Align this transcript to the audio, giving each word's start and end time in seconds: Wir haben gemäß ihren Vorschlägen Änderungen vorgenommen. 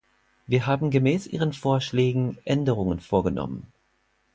Wir 0.47 0.65
haben 0.65 0.89
gemäß 0.89 1.27
ihren 1.27 1.53
Vorschlägen 1.53 2.39
Änderungen 2.43 2.99
vorgenommen. 2.99 3.71